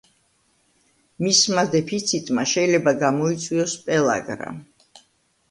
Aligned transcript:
მისმა 1.25 1.65
დეფიციტმა 1.75 2.47
შეიძლება 2.53 2.95
გამოიწვიოს 3.05 3.77
პელაგრა. 3.85 4.51